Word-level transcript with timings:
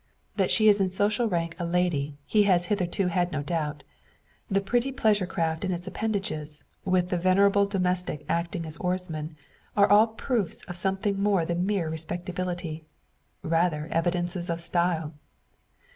That 0.35 0.49
she 0.49 0.67
is 0.67 0.79
in 0.81 0.89
social 0.89 1.29
rank 1.29 1.55
a 1.59 1.63
lady, 1.63 2.17
he 2.25 2.41
has 2.45 2.65
hitherto 2.65 3.05
had 3.09 3.31
no 3.31 3.43
doubt. 3.43 3.83
The 4.49 4.59
pretty 4.59 4.91
pleasure 4.91 5.27
craft 5.27 5.63
and 5.63 5.71
its 5.71 5.85
appendages, 5.85 6.63
with 6.83 7.09
the 7.09 7.19
venerable 7.19 7.67
domestic 7.67 8.25
acting 8.27 8.65
as 8.65 8.77
oarsman, 8.77 9.35
are 9.77 9.85
all 9.87 10.07
proofs 10.07 10.63
of 10.63 10.75
something 10.75 11.21
more 11.21 11.45
than 11.45 11.67
mere 11.67 11.87
respectability 11.87 12.83
rather 13.43 13.87
evidences 13.91 14.49
of 14.49 14.59
style. 14.59 15.13